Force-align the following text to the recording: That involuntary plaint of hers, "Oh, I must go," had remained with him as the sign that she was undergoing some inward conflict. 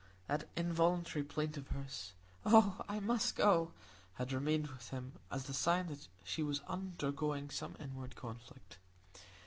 That 0.25 0.47
involuntary 0.55 1.23
plaint 1.23 1.57
of 1.57 1.67
hers, 1.67 2.13
"Oh, 2.43 2.81
I 2.89 2.99
must 2.99 3.35
go," 3.35 3.71
had 4.15 4.33
remained 4.33 4.65
with 4.69 4.89
him 4.89 5.11
as 5.31 5.43
the 5.43 5.53
sign 5.53 5.89
that 5.89 6.07
she 6.23 6.41
was 6.41 6.59
undergoing 6.61 7.51
some 7.51 7.75
inward 7.79 8.15
conflict. 8.15 8.79